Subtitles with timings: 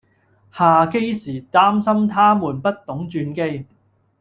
[0.51, 3.67] 下機時擔心她們不懂轉機